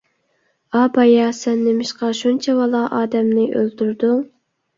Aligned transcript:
ئابايا 0.77 1.27
سەن 1.39 1.61
نېمىشقا 1.65 2.09
شۇنچىۋالا 2.21 2.83
ئادەمنى 2.99 3.45
ئۆلتۈردۈڭ؟ 3.61 4.19